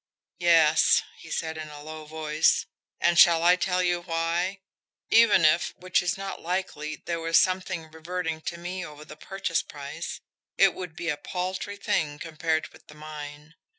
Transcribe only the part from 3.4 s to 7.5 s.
I tell you why? Even if, which is not likely, there was